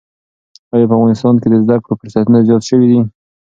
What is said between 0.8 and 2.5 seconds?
په افغانستان کې د زده کړو فرصتونه